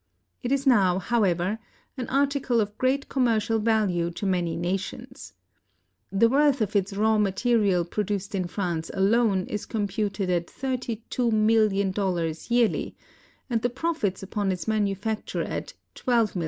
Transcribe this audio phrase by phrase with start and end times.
[0.41, 1.59] It is now, however,
[1.95, 5.35] an article of great commercial value to many nations.
[6.11, 12.95] The worth of its raw material produced in France alone is computed at $32,000,000 yearly,
[13.47, 16.39] and the profits upon its manufacture at $12,000,000.